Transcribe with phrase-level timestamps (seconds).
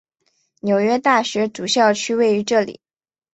[0.61, 2.81] 纽约大学主校区位于这里。